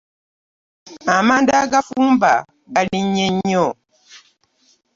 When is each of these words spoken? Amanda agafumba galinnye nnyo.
Amanda 1.15 1.53
agafumba 1.63 2.31
galinnye 2.73 3.25
nnyo. 3.33 3.67